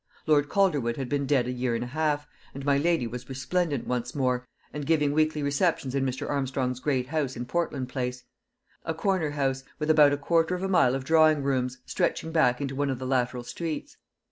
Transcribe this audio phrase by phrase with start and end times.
[0.25, 3.85] Lord Calderwood had been dead a year and a half, and my lady was resplendent
[3.85, 6.27] once more, and giving weekly receptions in Mr.
[6.27, 8.23] Armstrong's great house in Portland place
[8.83, 12.59] a corner house, with about a quarter of a mile of drawing rooms, stretching back
[12.59, 13.97] into one of the lateral streets.